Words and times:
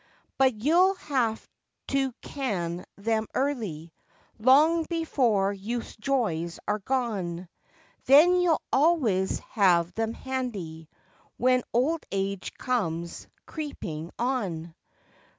But 0.39 0.55
youll 0.63 0.95
have 0.95 1.47
to 1.89 2.11
"can" 2.23 2.85
them 2.97 3.27
early, 3.35 3.93
Long 4.39 4.83
before 4.89 5.53
youth's 5.53 5.95
joys 5.95 6.57
are 6.67 6.79
gone; 6.79 7.47
Then 8.07 8.39
you'll 8.41 8.63
always 8.73 9.37
have 9.51 9.93
them 9.93 10.15
handy 10.15 10.89
When 11.37 11.61
old 11.71 12.03
age 12.11 12.51
"comes 12.57 13.27
creeping" 13.45 14.09
on. 14.17 14.73